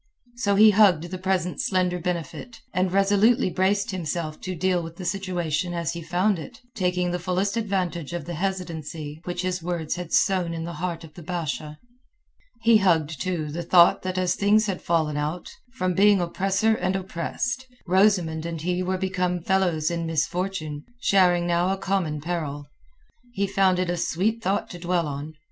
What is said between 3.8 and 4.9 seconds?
himself to deal